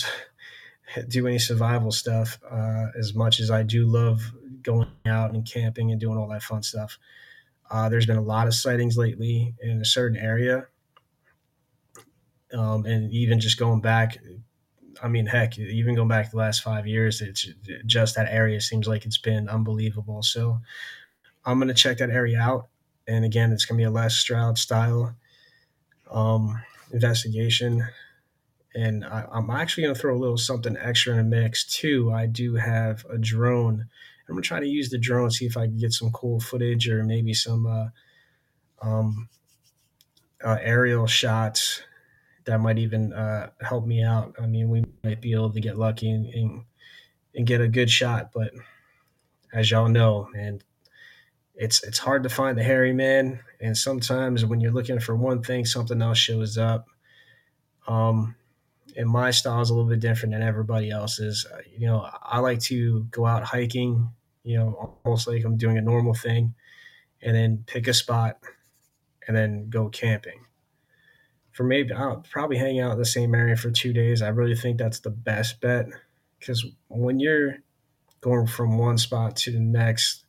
do 1.09 1.27
any 1.27 1.39
survival 1.39 1.93
stuff. 1.93 2.39
Uh, 2.51 2.87
as 2.99 3.15
much 3.15 3.41
as 3.41 3.51
I 3.51 3.63
do 3.63 3.87
love 3.87 4.23
going 4.63 4.89
out 5.07 5.35
and 5.35 5.47
camping 5.47 5.91
and 5.91 6.01
doing 6.01 6.17
all 6.17 6.29
that 6.29 6.43
fun 6.43 6.63
stuff, 6.63 6.99
uh, 7.71 7.89
there's 7.89 8.07
been 8.07 8.17
a 8.17 8.23
lot 8.23 8.47
of 8.47 8.55
sightings 8.55 8.97
lately 8.97 9.55
in 9.61 9.81
a 9.81 9.85
certain 9.85 10.17
area, 10.17 10.67
um, 12.53 12.87
and 12.87 13.13
even 13.13 13.41
just 13.41 13.59
going 13.59 13.81
back. 13.81 14.19
I 15.03 15.09
mean, 15.09 15.27
heck, 15.27 15.59
even 15.59 15.95
going 15.95 16.09
back 16.09 16.31
the 16.31 16.37
last 16.37 16.63
five 16.63 16.87
years, 16.87 17.21
it's 17.21 17.49
just 17.87 18.15
that 18.17 18.29
area 18.31 18.61
seems 18.61 18.87
like 18.87 19.05
it's 19.05 19.19
been 19.19 19.49
unbelievable. 19.49 20.23
So 20.23 20.61
I'm 21.45 21.59
gonna 21.59 21.75
check 21.75 21.99
that 21.99 22.11
area 22.11 22.39
out, 22.39 22.69
and 23.07 23.25
again, 23.25 23.53
it's 23.53 23.65
gonna 23.65 23.79
be 23.79 23.85
a 23.85 23.91
Les 23.91 24.15
Stroud 24.15 24.59
style 24.59 25.17
um, 26.11 26.63
investigation. 26.93 27.87
And 28.75 29.05
I, 29.05 29.27
I'm 29.31 29.51
actually 29.51 29.85
gonna 29.85 29.95
throw 29.95 30.17
a 30.17 30.19
little 30.19 30.39
something 30.39 30.77
extra 30.77 31.13
in 31.13 31.19
the 31.19 31.37
mix 31.37 31.65
too. 31.65 32.13
I 32.13 32.27
do 32.27 32.57
have 32.57 33.05
a 33.11 33.19
drone. 33.19 33.87
I'm 34.29 34.35
gonna 34.35 34.43
try 34.43 34.61
to 34.61 34.67
use 34.67 34.91
the 34.91 34.99
drone, 34.99 35.31
see 35.31 35.47
if 35.47 35.57
I 35.57 35.67
can 35.67 35.77
get 35.77 35.93
some 35.93 36.11
cool 36.13 36.41
footage 36.41 36.89
or 36.89 37.05
maybe 37.05 37.35
some 37.35 37.67
uh, 37.67 37.89
um, 38.83 39.29
uh, 40.43 40.59
aerial 40.61 41.07
shots 41.07 41.83
that 42.45 42.61
might 42.61 42.79
even 42.79 43.13
uh, 43.13 43.51
help 43.61 43.87
me 43.87 44.03
out. 44.03 44.35
I 44.41 44.47
mean, 44.47 44.69
we 44.69 44.85
might 45.03 45.21
be 45.21 45.33
able 45.33 45.51
to 45.51 45.61
get 45.61 45.79
lucky 45.79 46.11
and, 46.11 46.27
and, 46.27 46.65
and 47.35 47.47
get 47.47 47.61
a 47.61 47.69
good 47.69 47.91
shot, 47.91 48.31
but 48.33 48.53
as 49.53 49.71
y'all 49.71 49.89
know, 49.89 50.29
man, 50.35 50.61
it's 51.55 51.85
it's 51.85 51.99
hard 51.99 52.25
to 52.25 52.29
find 52.29 52.59
the 52.59 52.65
hairy 52.65 52.93
man, 52.93 53.41
and 53.61 53.77
sometimes 53.77 54.45
when 54.45 54.61
you're 54.61 54.73
looking 54.73 54.99
for 54.99 55.15
one 55.15 55.43
thing, 55.43 55.65
something 55.65 56.03
else 56.03 56.19
shows 56.19 56.59
up. 56.59 56.87
Um, 57.87 58.35
and 58.97 59.09
my 59.09 59.31
style 59.31 59.61
is 59.61 59.71
a 59.71 59.75
little 59.75 59.89
bit 59.89 60.01
different 60.01 60.33
than 60.33 60.43
everybody 60.43 60.91
else's. 60.91 61.47
Uh, 61.53 61.59
you 61.77 61.87
know, 61.87 62.09
I 62.23 62.39
like 62.41 62.61
to 62.63 63.05
go 63.11 63.27
out 63.27 63.45
hiking, 63.45 64.11
you 64.43 64.57
know, 64.57 64.99
almost 65.05 65.27
like 65.29 65.45
I'm 65.45 65.57
doing 65.57 65.79
a 65.79 65.83
normal 65.83 66.15
thing, 66.15 66.55
and 67.23 67.37
then 67.37 67.65
pick 67.67 67.87
a 67.87 67.95
spot, 67.95 68.39
and 69.29 69.37
then 69.37 69.69
go 69.71 69.89
camping. 69.89 70.44
For 71.55 71.65
maybe 71.65 71.93
I'll 71.93 72.25
probably 72.31 72.59
hang 72.59 72.81
out 72.81 72.93
in 72.93 72.99
the 72.99 73.05
same 73.05 73.35
area 73.35 73.57
for 73.57 73.71
two 73.71 73.93
days. 73.93 74.23
I 74.23 74.29
really 74.29 74.57
think 74.57 74.77
that's 74.77 75.01
the 75.01 75.11
best 75.11 75.61
bet 75.61 75.87
because 76.39 76.67
when 76.89 77.21
you're 77.21 77.57
going 78.21 78.47
from 78.47 78.77
one 78.77 78.99
spot 78.99 79.37
to 79.37 79.53
the 79.53 79.61
next, 79.61 80.25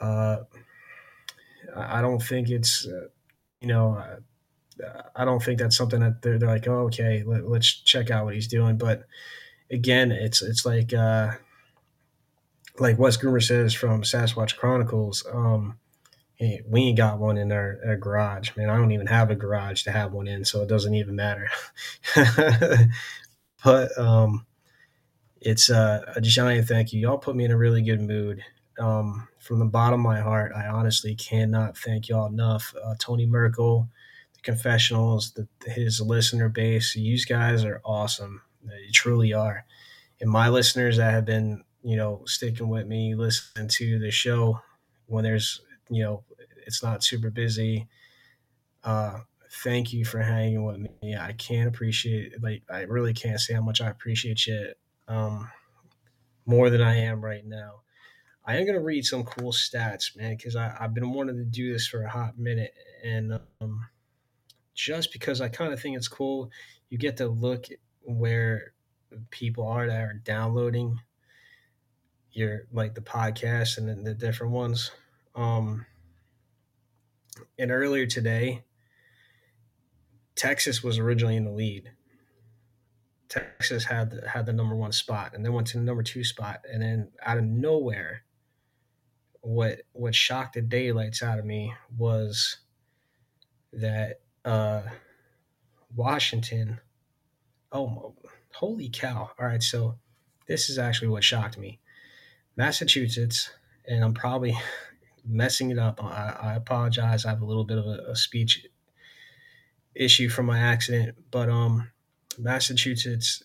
uh, 0.00 0.38
I 1.76 2.00
don't 2.00 2.22
think 2.22 2.50
it's, 2.50 2.86
uh, 2.86 3.06
you 3.60 3.68
know, 3.68 3.94
uh, 3.94 4.16
I 5.14 5.24
don't 5.24 5.42
think 5.42 5.58
that's 5.58 5.76
something 5.76 6.00
that 6.00 6.22
they're, 6.22 6.38
they're 6.38 6.48
like, 6.48 6.66
oh, 6.66 6.86
okay, 6.86 7.22
let, 7.24 7.44
us 7.44 7.66
check 7.66 8.10
out 8.10 8.24
what 8.24 8.34
he's 8.34 8.48
doing. 8.48 8.78
But 8.78 9.04
again, 9.70 10.10
it's 10.10 10.42
it's 10.42 10.66
like 10.66 10.92
uh, 10.92 11.32
like 12.78 12.98
Wes 12.98 13.16
Germer 13.16 13.42
says 13.42 13.74
from 13.74 14.02
Sasquatch 14.02 14.56
Chronicles. 14.56 15.24
Um, 15.32 15.78
we 16.40 16.80
ain't 16.80 16.96
got 16.96 17.18
one 17.18 17.36
in 17.36 17.52
our, 17.52 17.78
our, 17.86 17.96
garage, 17.96 18.56
man. 18.56 18.70
I 18.70 18.76
don't 18.76 18.92
even 18.92 19.06
have 19.08 19.30
a 19.30 19.34
garage 19.34 19.82
to 19.82 19.92
have 19.92 20.12
one 20.12 20.26
in, 20.26 20.44
so 20.44 20.62
it 20.62 20.68
doesn't 20.68 20.94
even 20.94 21.14
matter. 21.14 21.50
but 23.64 23.98
um, 23.98 24.46
it's 25.40 25.68
uh, 25.68 26.12
a 26.16 26.20
giant 26.20 26.66
thank 26.66 26.92
you. 26.92 27.00
Y'all 27.00 27.18
put 27.18 27.36
me 27.36 27.44
in 27.44 27.50
a 27.50 27.58
really 27.58 27.82
good 27.82 28.00
mood. 28.00 28.42
Um, 28.78 29.28
from 29.38 29.58
the 29.58 29.66
bottom 29.66 30.00
of 30.00 30.04
my 30.04 30.20
heart, 30.20 30.52
I 30.56 30.68
honestly 30.68 31.14
cannot 31.14 31.76
thank 31.76 32.08
y'all 32.08 32.26
enough. 32.26 32.74
Uh, 32.82 32.94
Tony 32.98 33.26
Merkel, 33.26 33.88
the 34.34 34.40
confessionals, 34.40 35.32
the, 35.32 35.46
his 35.70 36.00
listener 36.00 36.48
base, 36.48 36.96
you 36.96 37.18
guys 37.26 37.64
are 37.64 37.82
awesome. 37.84 38.40
You 38.64 38.92
truly 38.92 39.34
are. 39.34 39.66
And 40.22 40.30
my 40.30 40.48
listeners 40.48 40.96
that 40.96 41.12
have 41.12 41.26
been, 41.26 41.64
you 41.82 41.96
know, 41.96 42.22
sticking 42.26 42.68
with 42.68 42.86
me, 42.86 43.14
listening 43.14 43.68
to 43.68 43.98
the 43.98 44.10
show 44.10 44.60
when 45.06 45.24
there's, 45.24 45.60
you 45.90 46.02
know, 46.02 46.24
it's 46.70 46.82
not 46.82 47.02
super 47.02 47.30
busy. 47.30 47.88
Uh, 48.84 49.20
thank 49.64 49.92
you 49.92 50.04
for 50.04 50.20
hanging 50.20 50.64
with 50.64 50.78
me. 51.02 51.16
I 51.16 51.32
can't 51.32 51.68
appreciate, 51.68 52.40
like, 52.40 52.62
I 52.70 52.82
really 52.82 53.12
can't 53.12 53.40
say 53.40 53.54
how 53.54 53.62
much 53.62 53.80
I 53.80 53.90
appreciate 53.90 54.46
you 54.46 54.72
um, 55.08 55.50
more 56.46 56.70
than 56.70 56.80
I 56.80 56.98
am 56.98 57.20
right 57.20 57.44
now. 57.44 57.80
I 58.46 58.56
am 58.56 58.66
gonna 58.66 58.80
read 58.80 59.04
some 59.04 59.24
cool 59.24 59.52
stats, 59.52 60.16
man, 60.16 60.36
because 60.36 60.54
I've 60.54 60.94
been 60.94 61.12
wanting 61.12 61.36
to 61.38 61.44
do 61.44 61.72
this 61.72 61.88
for 61.88 62.02
a 62.02 62.08
hot 62.08 62.38
minute, 62.38 62.72
and 63.04 63.40
um, 63.60 63.86
just 64.74 65.12
because 65.12 65.40
I 65.40 65.48
kind 65.48 65.72
of 65.72 65.80
think 65.80 65.96
it's 65.96 66.08
cool, 66.08 66.50
you 66.88 66.98
get 66.98 67.16
to 67.18 67.28
look 67.28 67.66
where 68.02 68.72
people 69.30 69.66
are 69.66 69.86
that 69.86 70.00
are 70.00 70.20
downloading 70.24 71.00
your 72.32 72.62
like 72.72 72.94
the 72.94 73.00
podcast 73.00 73.76
and 73.78 73.88
the, 73.88 73.94
the 73.94 74.14
different 74.14 74.52
ones. 74.52 74.92
Um, 75.34 75.86
and 77.60 77.70
earlier 77.70 78.06
today, 78.06 78.64
Texas 80.34 80.82
was 80.82 80.98
originally 80.98 81.36
in 81.36 81.44
the 81.44 81.50
lead. 81.50 81.90
Texas 83.28 83.84
had 83.84 84.18
had 84.26 84.46
the 84.46 84.52
number 84.52 84.74
one 84.74 84.92
spot, 84.92 85.34
and 85.34 85.44
then 85.44 85.52
went 85.52 85.66
to 85.68 85.78
the 85.78 85.84
number 85.84 86.02
two 86.02 86.24
spot, 86.24 86.62
and 86.70 86.82
then 86.82 87.10
out 87.24 87.36
of 87.38 87.44
nowhere, 87.44 88.22
what 89.42 89.82
what 89.92 90.14
shocked 90.14 90.54
the 90.54 90.62
daylights 90.62 91.22
out 91.22 91.38
of 91.38 91.44
me 91.44 91.74
was 91.96 92.56
that 93.72 94.20
uh, 94.44 94.82
Washington. 95.94 96.80
Oh, 97.70 98.14
holy 98.54 98.88
cow! 98.88 99.30
All 99.38 99.46
right, 99.46 99.62
so 99.62 99.98
this 100.48 100.70
is 100.70 100.78
actually 100.78 101.08
what 101.08 101.22
shocked 101.22 101.58
me. 101.58 101.78
Massachusetts, 102.56 103.50
and 103.86 104.02
I'm 104.02 104.14
probably 104.14 104.58
messing 105.24 105.70
it 105.70 105.78
up. 105.78 106.02
I, 106.02 106.36
I 106.42 106.54
apologize. 106.54 107.24
I 107.24 107.30
have 107.30 107.42
a 107.42 107.46
little 107.46 107.64
bit 107.64 107.78
of 107.78 107.86
a, 107.86 108.10
a 108.10 108.16
speech 108.16 108.66
issue 109.94 110.28
from 110.28 110.46
my 110.46 110.58
accident, 110.58 111.16
but 111.30 111.48
um, 111.48 111.90
Massachusetts 112.38 113.42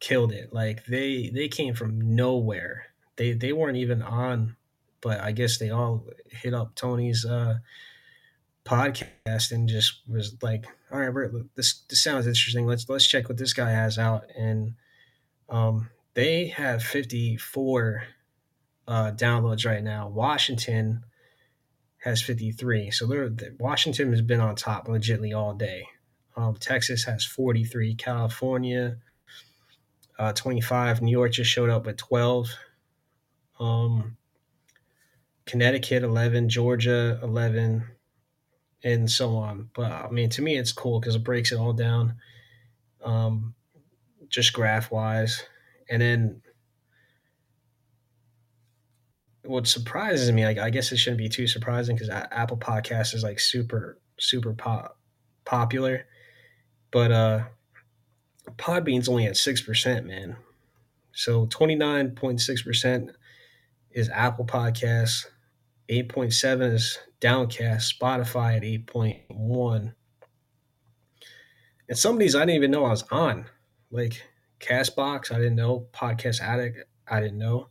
killed 0.00 0.32
it. 0.32 0.52
Like 0.52 0.86
they 0.86 1.30
they 1.32 1.48
came 1.48 1.74
from 1.74 2.14
nowhere. 2.14 2.86
They 3.16 3.32
they 3.32 3.52
weren't 3.52 3.76
even 3.76 4.02
on 4.02 4.56
but 5.00 5.20
I 5.20 5.32
guess 5.32 5.58
they 5.58 5.70
all 5.70 6.06
hit 6.30 6.54
up 6.54 6.74
Tony's 6.74 7.24
uh, 7.24 7.58
podcast 8.64 9.50
and 9.50 9.68
just 9.68 10.00
was 10.08 10.36
like, 10.42 10.66
"All 10.92 11.00
right, 11.00 11.12
Bert, 11.12 11.32
this 11.56 11.82
this 11.88 12.02
sounds 12.02 12.26
interesting. 12.26 12.66
Let's 12.66 12.88
let's 12.88 13.06
check 13.06 13.28
what 13.28 13.38
this 13.38 13.52
guy 13.52 13.70
has 13.70 13.98
out." 13.98 14.24
And 14.36 14.74
um, 15.48 15.90
they 16.14 16.48
have 16.48 16.82
54 16.82 18.04
uh, 18.90 19.12
downloads 19.12 19.64
right 19.64 19.84
now. 19.84 20.08
Washington 20.08 21.04
has 21.98 22.20
53. 22.20 22.90
So 22.90 23.06
they're, 23.06 23.30
Washington 23.60 24.10
has 24.10 24.20
been 24.20 24.40
on 24.40 24.56
top 24.56 24.88
legitly 24.88 25.34
all 25.36 25.54
day. 25.54 25.86
Um, 26.36 26.56
Texas 26.56 27.04
has 27.04 27.24
43. 27.24 27.94
California, 27.94 28.96
uh, 30.18 30.32
25. 30.32 31.02
New 31.02 31.12
York 31.12 31.32
just 31.32 31.50
showed 31.50 31.70
up 31.70 31.86
with 31.86 31.98
12. 31.98 32.48
Um, 33.60 34.16
Connecticut, 35.46 36.02
11. 36.02 36.48
Georgia, 36.48 37.20
11. 37.22 37.84
And 38.82 39.08
so 39.08 39.36
on. 39.36 39.70
But 39.72 39.92
I 39.92 40.10
mean, 40.10 40.30
to 40.30 40.42
me, 40.42 40.58
it's 40.58 40.72
cool 40.72 40.98
because 40.98 41.14
it 41.14 41.22
breaks 41.22 41.52
it 41.52 41.58
all 41.58 41.74
down, 41.74 42.16
um, 43.04 43.54
just 44.28 44.52
graph 44.52 44.90
wise. 44.90 45.44
And 45.88 46.02
then 46.02 46.42
what 49.50 49.66
surprises 49.66 50.30
me, 50.32 50.44
I, 50.44 50.66
I 50.66 50.70
guess 50.70 50.92
it 50.92 50.96
shouldn't 50.96 51.18
be 51.18 51.28
too 51.28 51.46
surprising 51.46 51.96
because 51.96 52.08
Apple 52.08 52.56
Podcast 52.56 53.14
is 53.14 53.22
like 53.22 53.40
super, 53.40 53.98
super 54.18 54.54
pop, 54.54 54.96
popular. 55.44 56.06
But 56.90 57.12
uh, 57.12 57.44
Podbean's 58.56 59.08
only 59.08 59.26
at 59.26 59.34
6%, 59.34 60.04
man. 60.04 60.36
So 61.12 61.46
29.6% 61.46 63.10
is 63.90 64.08
Apple 64.08 64.46
Podcasts, 64.46 65.26
8.7 65.88 66.72
is 66.72 66.98
Downcast, 67.20 67.98
Spotify 67.98 68.56
at 68.56 68.62
8.1. 68.62 69.94
And 71.88 71.98
some 71.98 72.14
of 72.14 72.20
these 72.20 72.36
I 72.36 72.40
didn't 72.40 72.54
even 72.54 72.70
know 72.70 72.84
I 72.84 72.90
was 72.90 73.02
on. 73.10 73.46
Like 73.90 74.22
Castbox, 74.60 75.32
I 75.32 75.38
didn't 75.38 75.56
know. 75.56 75.88
Podcast 75.92 76.40
Addict, 76.40 76.78
I 77.08 77.20
didn't 77.20 77.38
know. 77.38 77.68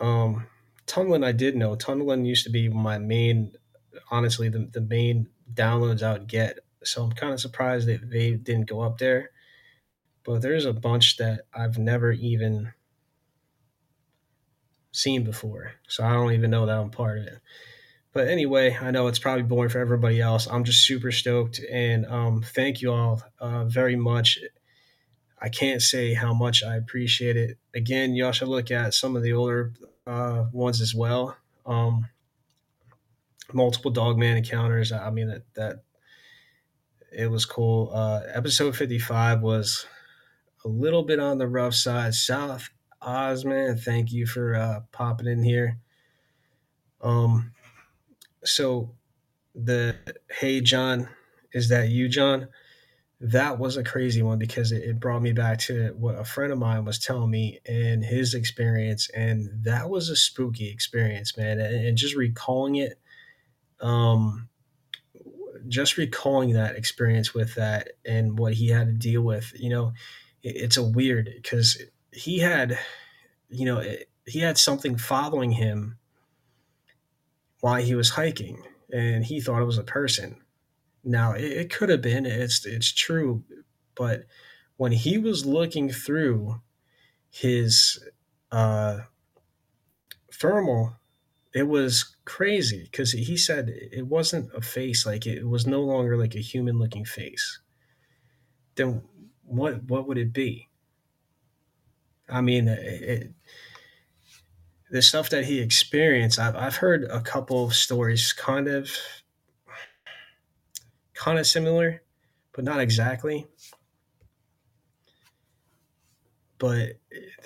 Um, 0.00 0.46
I 0.96 1.32
did 1.32 1.56
know. 1.56 1.76
Tunneling 1.76 2.24
used 2.24 2.44
to 2.44 2.50
be 2.50 2.68
my 2.68 2.98
main, 2.98 3.52
honestly, 4.10 4.48
the, 4.48 4.68
the 4.72 4.80
main 4.80 5.28
downloads 5.52 6.02
I 6.02 6.12
would 6.12 6.26
get. 6.26 6.58
So 6.84 7.02
I'm 7.02 7.12
kind 7.12 7.32
of 7.32 7.40
surprised 7.40 7.88
that 7.88 8.10
they 8.10 8.32
didn't 8.32 8.68
go 8.68 8.80
up 8.80 8.98
there. 8.98 9.30
But 10.24 10.42
there's 10.42 10.64
a 10.64 10.72
bunch 10.72 11.16
that 11.18 11.42
I've 11.54 11.78
never 11.78 12.12
even 12.12 12.72
seen 14.92 15.24
before. 15.24 15.72
So 15.88 16.04
I 16.04 16.12
don't 16.12 16.32
even 16.32 16.50
know 16.50 16.66
that 16.66 16.78
I'm 16.78 16.90
part 16.90 17.18
of 17.18 17.26
it. 17.26 17.38
But 18.12 18.28
anyway, 18.28 18.76
I 18.80 18.90
know 18.90 19.06
it's 19.06 19.18
probably 19.18 19.42
boring 19.44 19.70
for 19.70 19.78
everybody 19.78 20.20
else. 20.20 20.46
I'm 20.46 20.64
just 20.64 20.84
super 20.84 21.12
stoked. 21.12 21.60
And 21.70 22.06
um, 22.06 22.42
thank 22.42 22.80
you 22.82 22.92
all 22.92 23.22
uh, 23.38 23.64
very 23.64 23.96
much. 23.96 24.38
I 25.40 25.48
can't 25.48 25.80
say 25.80 26.14
how 26.14 26.34
much 26.34 26.62
I 26.62 26.76
appreciate 26.76 27.36
it. 27.36 27.58
Again, 27.74 28.14
y'all 28.14 28.32
should 28.32 28.48
look 28.48 28.70
at 28.70 28.94
some 28.94 29.16
of 29.16 29.22
the 29.22 29.32
older 29.32 29.72
uh, 30.06 30.46
ones 30.52 30.80
as 30.80 30.94
well. 30.94 31.36
Um, 31.64 32.08
multiple 33.52 33.90
Dogman 33.90 34.36
encounters. 34.36 34.92
I 34.92 35.10
mean 35.10 35.28
that 35.28 35.42
that 35.54 35.82
it 37.12 37.30
was 37.30 37.46
cool. 37.46 37.90
Uh, 37.92 38.22
episode 38.32 38.76
55 38.76 39.40
was 39.40 39.86
a 40.64 40.68
little 40.68 41.02
bit 41.02 41.20
on 41.20 41.38
the 41.38 41.48
rough 41.48 41.74
side. 41.74 42.14
South 42.14 42.68
Osman, 43.00 43.78
thank 43.78 44.12
you 44.12 44.26
for 44.26 44.54
uh, 44.54 44.80
popping 44.92 45.26
in 45.26 45.42
here. 45.42 45.78
Um, 47.00 47.52
so 48.44 48.94
the 49.54 49.96
hey 50.40 50.60
John, 50.60 51.08
is 51.52 51.68
that 51.68 51.88
you, 51.88 52.08
John? 52.08 52.48
That 53.20 53.58
was 53.58 53.76
a 53.76 53.82
crazy 53.82 54.22
one 54.22 54.38
because 54.38 54.70
it, 54.70 54.82
it, 54.84 55.00
brought 55.00 55.22
me 55.22 55.32
back 55.32 55.58
to 55.58 55.88
what 55.98 56.18
a 56.18 56.24
friend 56.24 56.52
of 56.52 56.58
mine 56.58 56.84
was 56.84 56.98
telling 56.98 57.30
me 57.30 57.58
and 57.66 58.04
his 58.04 58.32
experience 58.32 59.10
and 59.10 59.48
that 59.64 59.90
was 59.90 60.08
a 60.08 60.16
spooky 60.16 60.70
experience 60.70 61.36
man 61.36 61.58
and, 61.58 61.86
and 61.86 61.98
just 61.98 62.14
recalling 62.14 62.76
it 62.76 63.00
um 63.80 64.48
just 65.66 65.96
recalling 65.96 66.52
that 66.52 66.76
experience 66.76 67.34
with 67.34 67.56
that 67.56 67.90
and 68.04 68.38
what 68.38 68.54
he 68.54 68.68
had 68.68 68.86
to 68.86 68.92
deal 68.92 69.22
with 69.22 69.52
you 69.58 69.68
know 69.68 69.92
it, 70.44 70.56
it's 70.56 70.76
a 70.76 70.82
weird 70.82 71.28
because 71.34 71.82
he 72.12 72.38
had 72.38 72.78
you 73.48 73.64
know 73.64 73.78
it, 73.78 74.08
he 74.26 74.38
had 74.38 74.56
something 74.56 74.96
following 74.96 75.50
him 75.50 75.98
while 77.60 77.82
he 77.82 77.96
was 77.96 78.10
hiking 78.10 78.62
and 78.92 79.24
he 79.24 79.40
thought 79.40 79.60
it 79.60 79.66
was 79.66 79.78
a 79.78 79.82
person 79.82 80.40
now 81.04 81.32
it, 81.32 81.44
it 81.44 81.70
could 81.70 81.88
have 81.88 82.02
been. 82.02 82.26
It's 82.26 82.64
it's 82.66 82.92
true, 82.92 83.44
but 83.94 84.24
when 84.76 84.92
he 84.92 85.18
was 85.18 85.46
looking 85.46 85.90
through 85.90 86.60
his 87.30 87.98
uh, 88.52 89.00
thermal, 90.32 90.94
it 91.54 91.64
was 91.64 92.16
crazy 92.24 92.84
because 92.84 93.12
he 93.12 93.36
said 93.36 93.68
it 93.68 94.06
wasn't 94.06 94.50
a 94.54 94.60
face 94.60 95.04
like 95.06 95.26
it 95.26 95.46
was 95.48 95.66
no 95.66 95.80
longer 95.80 96.16
like 96.16 96.34
a 96.34 96.40
human 96.40 96.78
looking 96.78 97.04
face. 97.04 97.60
Then 98.76 99.02
what 99.44 99.84
what 99.84 100.06
would 100.06 100.18
it 100.18 100.32
be? 100.32 100.68
I 102.28 102.40
mean, 102.42 102.68
it, 102.68 103.32
the 104.90 105.02
stuff 105.02 105.30
that 105.30 105.44
he 105.44 105.60
experienced, 105.60 106.38
I've, 106.38 106.56
I've 106.56 106.76
heard 106.76 107.04
a 107.04 107.20
couple 107.20 107.64
of 107.64 107.74
stories 107.74 108.32
kind 108.32 108.68
of 108.68 108.90
kind 111.18 111.38
of 111.38 111.46
similar, 111.46 112.00
but 112.52 112.64
not 112.64 112.80
exactly. 112.80 113.46
But 116.58 116.94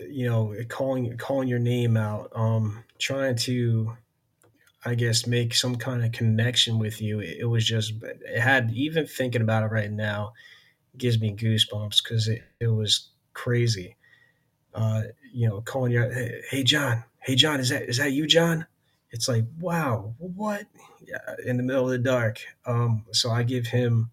you 0.08 0.28
know, 0.28 0.54
calling 0.68 1.16
calling 1.16 1.48
your 1.48 1.58
name 1.58 1.96
out, 1.96 2.30
um, 2.35 2.85
trying 2.98 3.37
to, 3.37 3.96
I 4.85 4.94
guess, 4.94 5.26
make 5.26 5.54
some 5.54 5.76
kind 5.76 6.04
of 6.04 6.12
connection 6.12 6.78
with 6.78 7.00
you. 7.00 7.20
It, 7.20 7.38
it 7.40 7.44
was 7.46 7.66
just, 7.66 7.94
it 8.02 8.40
had 8.40 8.70
even 8.72 9.06
thinking 9.06 9.42
about 9.42 9.64
it 9.64 9.72
right 9.72 9.90
now, 9.90 10.32
gives 10.96 11.20
me 11.20 11.35
goosebumps 11.35 12.02
because 12.02 12.28
it, 12.28 12.42
it 12.61 12.68
was 12.68 13.11
crazy. 13.32 13.96
Uh, 14.74 15.02
you 15.32 15.48
know, 15.48 15.61
calling 15.61 15.92
your, 15.92 16.11
hey, 16.12 16.40
hey 16.50 16.62
John, 16.62 17.04
hey 17.20 17.35
John, 17.35 17.61
is 17.61 17.68
that 17.70 17.82
is 17.82 17.98
that 17.98 18.12
you, 18.12 18.26
John? 18.26 18.66
It's 19.12 19.29
like, 19.29 19.44
wow, 19.61 20.14
what? 20.18 20.66
Yeah, 21.07 21.18
in 21.44 21.59
the 21.59 21.62
middle 21.62 21.85
of 21.85 21.90
the 21.90 21.98
dark. 21.98 22.40
Um, 22.66 23.05
so 23.12 23.31
I 23.31 23.42
give 23.42 23.66
him 23.66 24.11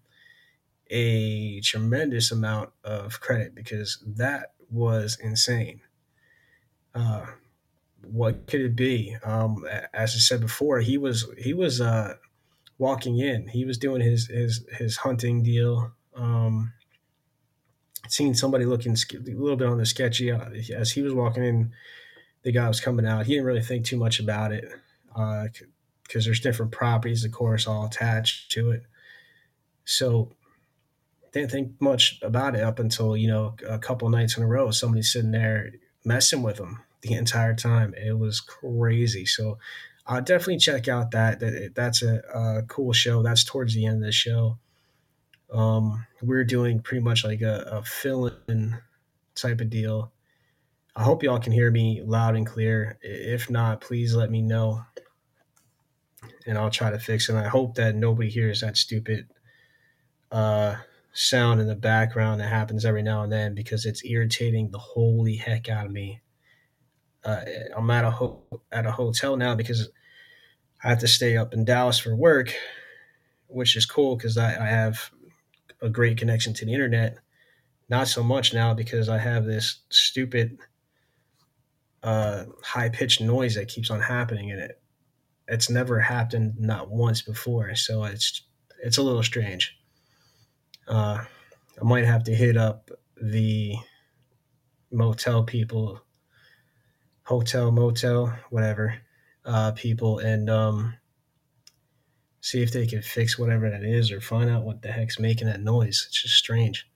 a 0.90 1.60
tremendous 1.62 2.30
amount 2.30 2.70
of 2.84 3.20
credit 3.20 3.54
because 3.54 4.02
that 4.06 4.52
was 4.70 5.18
insane. 5.20 5.80
Uh, 6.94 7.26
what 8.02 8.46
could 8.46 8.60
it 8.60 8.76
be? 8.76 9.16
Um, 9.24 9.64
as 9.94 10.14
I 10.14 10.18
said 10.18 10.40
before, 10.40 10.80
he 10.80 10.98
was 10.98 11.26
he 11.38 11.54
was 11.54 11.80
uh, 11.80 12.14
walking 12.76 13.18
in. 13.18 13.48
He 13.48 13.64
was 13.64 13.78
doing 13.78 14.02
his 14.02 14.26
his 14.26 14.66
his 14.72 14.98
hunting 14.98 15.42
deal. 15.42 15.92
Um, 16.14 16.74
seen 18.08 18.34
somebody 18.34 18.66
looking 18.66 18.92
a 18.92 19.18
little 19.30 19.56
bit 19.56 19.68
on 19.68 19.78
the 19.78 19.86
sketchy 19.86 20.30
uh, 20.30 20.50
as 20.74 20.92
he 20.92 21.00
was 21.00 21.14
walking 21.14 21.44
in. 21.44 21.72
The 22.42 22.52
guy 22.52 22.66
was 22.68 22.80
coming 22.80 23.06
out. 23.06 23.26
He 23.26 23.34
didn't 23.34 23.46
really 23.46 23.62
think 23.62 23.84
too 23.84 23.98
much 23.98 24.18
about 24.18 24.52
it 24.52 24.64
because 25.12 26.24
uh, 26.24 26.24
there's 26.24 26.40
different 26.40 26.72
properties, 26.72 27.24
of 27.24 27.32
course, 27.32 27.66
all 27.66 27.86
attached 27.86 28.50
to 28.52 28.70
it. 28.70 28.84
So 29.84 30.32
didn't 31.32 31.50
think 31.50 31.80
much 31.80 32.18
about 32.22 32.56
it 32.56 32.62
up 32.62 32.78
until 32.78 33.16
you 33.16 33.28
know 33.28 33.54
a 33.68 33.78
couple 33.78 34.08
nights 34.08 34.36
in 34.36 34.42
a 34.42 34.46
row. 34.46 34.70
Somebody 34.70 35.02
sitting 35.02 35.30
there 35.30 35.72
messing 36.04 36.42
with 36.42 36.56
them 36.56 36.82
the 37.02 37.14
entire 37.14 37.54
time. 37.54 37.94
It 37.94 38.18
was 38.18 38.40
crazy. 38.40 39.26
So 39.26 39.58
uh, 40.06 40.20
definitely 40.20 40.58
check 40.58 40.88
out 40.88 41.12
that. 41.12 41.40
that 41.40 41.72
that's 41.74 42.02
a, 42.02 42.20
a, 42.34 42.62
cool 42.68 42.92
show. 42.92 43.22
That's 43.22 43.44
towards 43.44 43.74
the 43.74 43.86
end 43.86 43.96
of 43.96 44.06
the 44.06 44.12
show. 44.12 44.58
Um, 45.52 46.06
we're 46.22 46.44
doing 46.44 46.80
pretty 46.80 47.02
much 47.02 47.24
like 47.24 47.42
a, 47.42 47.66
a 47.70 47.82
fill-in 47.82 48.78
type 49.34 49.60
of 49.60 49.70
deal. 49.70 50.12
I 51.00 51.02
hope 51.02 51.22
y'all 51.22 51.38
can 51.38 51.54
hear 51.54 51.70
me 51.70 52.02
loud 52.04 52.36
and 52.36 52.46
clear. 52.46 52.98
If 53.00 53.48
not, 53.48 53.80
please 53.80 54.14
let 54.14 54.30
me 54.30 54.42
know 54.42 54.84
and 56.46 56.58
I'll 56.58 56.68
try 56.68 56.90
to 56.90 56.98
fix 56.98 57.26
it. 57.26 57.32
And 57.32 57.42
I 57.42 57.48
hope 57.48 57.76
that 57.76 57.94
nobody 57.96 58.28
hears 58.28 58.60
that 58.60 58.76
stupid 58.76 59.26
uh, 60.30 60.76
sound 61.14 61.58
in 61.58 61.68
the 61.68 61.74
background 61.74 62.42
that 62.42 62.50
happens 62.50 62.84
every 62.84 63.02
now 63.02 63.22
and 63.22 63.32
then 63.32 63.54
because 63.54 63.86
it's 63.86 64.04
irritating 64.04 64.72
the 64.72 64.78
holy 64.78 65.36
heck 65.36 65.70
out 65.70 65.86
of 65.86 65.92
me. 65.92 66.20
Uh, 67.24 67.44
I'm 67.74 67.90
at 67.90 68.04
a 68.04 68.10
ho- 68.10 68.60
at 68.70 68.84
a 68.84 68.92
hotel 68.92 69.38
now 69.38 69.54
because 69.54 69.88
I 70.84 70.90
have 70.90 70.98
to 70.98 71.08
stay 71.08 71.34
up 71.34 71.54
in 71.54 71.64
Dallas 71.64 71.98
for 71.98 72.14
work, 72.14 72.54
which 73.46 73.74
is 73.74 73.86
cool 73.86 74.16
because 74.16 74.36
I, 74.36 74.50
I 74.50 74.66
have 74.66 75.12
a 75.80 75.88
great 75.88 76.18
connection 76.18 76.52
to 76.52 76.66
the 76.66 76.74
internet. 76.74 77.16
Not 77.88 78.06
so 78.06 78.22
much 78.22 78.52
now 78.52 78.74
because 78.74 79.08
I 79.08 79.16
have 79.16 79.46
this 79.46 79.80
stupid 79.88 80.58
uh, 82.02 82.44
high 82.62 82.88
pitched 82.88 83.20
noise 83.20 83.54
that 83.56 83.68
keeps 83.68 83.90
on 83.90 84.00
happening, 84.00 84.50
and 84.50 84.60
it 84.60 84.82
it's 85.48 85.70
never 85.70 86.00
happened 86.00 86.54
not 86.58 86.90
once 86.90 87.22
before. 87.22 87.74
So 87.74 88.04
it's 88.04 88.42
it's 88.82 88.98
a 88.98 89.02
little 89.02 89.22
strange. 89.22 89.76
Uh, 90.88 91.24
I 91.80 91.84
might 91.84 92.06
have 92.06 92.24
to 92.24 92.34
hit 92.34 92.56
up 92.56 92.90
the 93.20 93.76
motel 94.92 95.44
people. 95.44 96.00
hotel, 97.24 97.70
motel, 97.70 98.36
whatever 98.50 98.94
uh, 99.44 99.72
people, 99.72 100.18
and 100.18 100.50
um, 100.50 100.94
see 102.40 102.62
if 102.62 102.72
they 102.72 102.86
can 102.86 103.02
fix 103.02 103.38
whatever 103.38 103.70
that 103.70 103.84
is 103.84 104.10
or 104.10 104.20
find 104.20 104.50
out 104.50 104.64
what 104.64 104.82
the 104.82 104.90
heck's 104.90 105.18
making 105.18 105.46
that 105.46 105.60
noise. 105.62 106.06
It's 106.08 106.22
just 106.22 106.34
strange. 106.34 106.88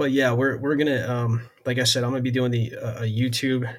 But 0.00 0.12
yeah, 0.12 0.32
we're 0.32 0.56
we're 0.56 0.76
gonna 0.76 1.06
um, 1.06 1.50
like 1.66 1.78
I 1.78 1.84
said, 1.84 2.04
I'm 2.04 2.10
gonna 2.10 2.22
be 2.22 2.30
doing 2.30 2.50
the 2.50 2.74
uh, 2.74 3.02
YouTube. 3.02 3.70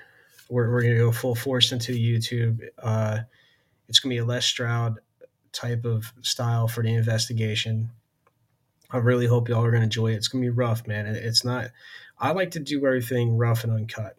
We're 0.51 0.71
we're 0.71 0.83
gonna 0.83 0.97
go 0.97 1.11
full 1.11 1.33
force 1.33 1.71
into 1.71 1.93
YouTube. 1.93 2.59
Uh, 2.77 3.21
it's 3.89 3.97
gonna 3.97 4.13
be 4.13 4.19
a 4.19 4.23
Les 4.25 4.45
Stroud 4.45 4.99
type 5.51 5.83
of 5.83 6.13
style 6.21 6.67
for 6.67 6.83
the 6.83 6.93
investigation. 6.93 7.89
I 8.91 8.97
really 8.97 9.25
hope 9.25 9.49
y'all 9.49 9.65
are 9.65 9.71
gonna 9.71 9.85
enjoy 9.85 10.11
it. 10.11 10.17
It's 10.17 10.27
gonna 10.27 10.43
be 10.43 10.51
rough, 10.51 10.85
man. 10.85 11.07
It's 11.07 11.43
not. 11.43 11.71
I 12.19 12.33
like 12.33 12.51
to 12.51 12.59
do 12.59 12.85
everything 12.85 13.35
rough 13.35 13.63
and 13.63 13.73
uncut. 13.73 14.15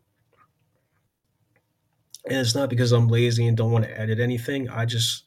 And 2.24 2.38
it's 2.38 2.56
not 2.56 2.68
because 2.68 2.90
I'm 2.90 3.06
lazy 3.06 3.46
and 3.46 3.56
don't 3.56 3.70
want 3.70 3.84
to 3.84 3.96
edit 3.96 4.18
anything. 4.18 4.68
I 4.68 4.86
just 4.86 5.22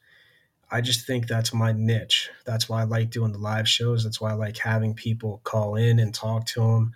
I 0.70 0.82
just 0.82 1.06
think 1.06 1.28
that's 1.28 1.54
my 1.54 1.72
niche. 1.72 2.30
That's 2.46 2.68
why 2.68 2.82
I 2.82 2.84
like 2.86 3.10
doing 3.12 3.32
the 3.32 3.38
live 3.38 3.68
shows. 3.68 4.04
That's 4.04 4.20
why 4.20 4.32
I 4.32 4.34
like 4.34 4.58
having 4.58 4.94
people 4.94 5.42
call 5.44 5.76
in 5.76 6.00
and 6.00 6.14
talk 6.14 6.46
to 6.48 6.62
them 6.62 6.94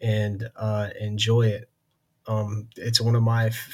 and 0.00 0.48
uh, 0.56 0.90
enjoy 1.00 1.48
it. 1.48 1.68
Um, 2.26 2.68
it's 2.76 3.00
one 3.00 3.16
of 3.16 3.22
my 3.22 3.46